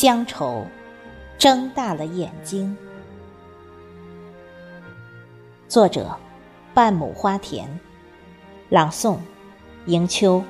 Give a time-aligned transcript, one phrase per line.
[0.00, 0.64] 乡愁
[1.38, 2.76] 睁大了眼睛。
[5.66, 6.16] 作者：
[6.72, 7.68] 半亩花田，
[8.68, 9.18] 朗诵：
[9.86, 10.44] 迎秋。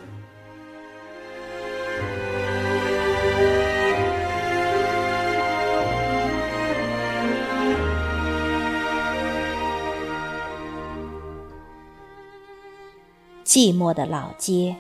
[13.47, 14.77] 寂寞的老街，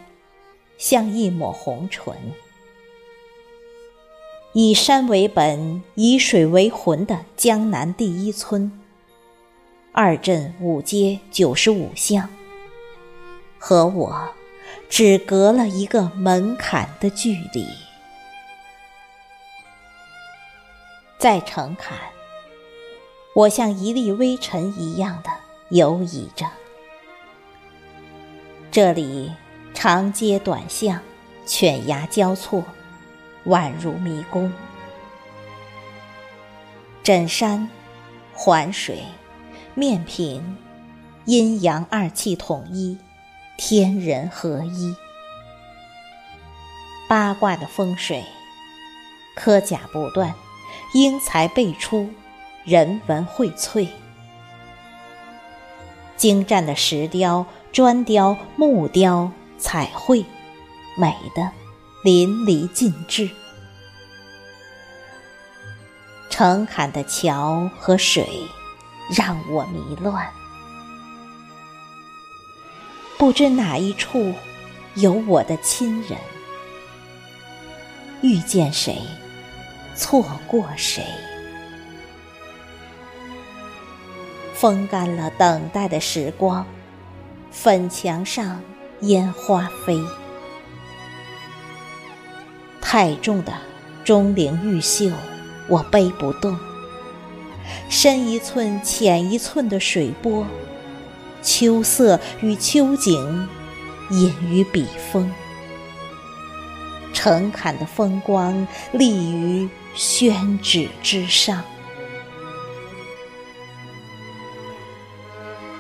[0.77, 2.15] 像一抹红唇。
[4.61, 8.73] 以山为本，以水为魂的江南第一村，
[9.93, 12.29] 二镇五街九十五巷，
[13.57, 14.31] 和我
[14.91, 17.69] 只隔了一个门槛的距离。
[21.21, 21.97] 在城坎，
[23.37, 25.31] 我像一粒微尘一样的
[25.71, 26.45] 游移着。
[28.73, 29.31] 这里
[29.73, 31.01] 长街短巷，
[31.47, 32.65] 犬牙交错，
[33.49, 34.53] 宛如迷宫。
[37.03, 37.69] 枕山、
[38.33, 39.03] 环水、
[39.75, 40.57] 面平，
[41.25, 42.97] 阴阳二气统一，
[43.57, 44.95] 天人合一。
[47.09, 48.25] 八卦的风水，
[49.35, 50.35] 科甲不断，
[50.95, 52.11] 英才辈出，
[52.65, 53.89] 人文荟萃。
[56.17, 57.45] 精湛的石雕。
[57.71, 60.25] 砖雕、木雕、彩绘，
[60.97, 61.53] 美的
[62.03, 63.29] 淋漓尽致。
[66.31, 68.25] 诚恳的桥和水，
[69.17, 70.29] 让我迷乱。
[73.19, 74.33] 不知哪一处
[74.95, 76.17] 有我的亲人，
[78.23, 79.03] 遇见谁，
[79.97, 81.05] 错过谁。
[84.55, 86.65] 风干了等待的时光。
[87.51, 88.63] 粉墙上
[89.01, 89.99] 烟花飞，
[92.91, 93.53] 太重的
[94.03, 95.15] 钟灵毓秀，
[95.69, 96.59] 我背不动。
[97.91, 100.47] 深一寸浅一寸的水波，
[101.43, 103.47] 秋色与秋景
[104.09, 105.31] 隐于笔锋。
[107.13, 111.63] 诚恳的风光立于宣纸之上，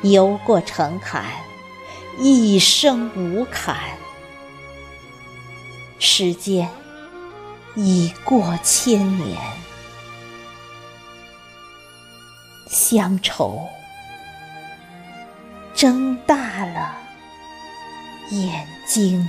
[0.02, 1.22] 游过诚恳。
[2.18, 3.78] 一生无坎，
[5.98, 6.68] 时间
[7.80, 9.40] 已过千年，
[12.66, 13.68] 乡愁
[15.72, 16.96] 睁大了
[18.30, 19.24] 眼睛。